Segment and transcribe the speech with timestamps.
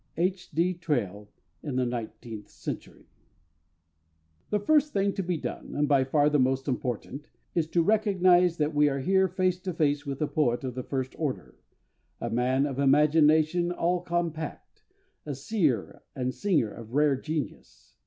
[0.17, 0.49] H.
[0.49, 0.73] D.
[0.73, 1.29] TRAILL,
[1.61, 3.05] in The Nineteenth Century.
[4.49, 8.57] The first thing to be done, and by far the most important, is to recognize
[8.57, 11.55] that we are here face to face with a poet of the first order,
[12.19, 14.81] a man of imagination all compact,
[15.27, 17.95] a seer and singer of rare genius.